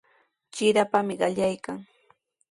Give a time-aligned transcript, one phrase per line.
[0.53, 1.77] Trirapami qallaykan.